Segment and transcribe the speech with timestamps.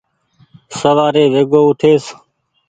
[0.77, 2.05] سوآري ويڳو اُٺيس۔